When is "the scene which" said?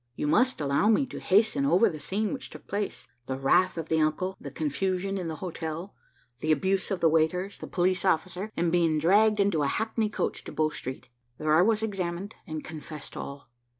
1.87-2.49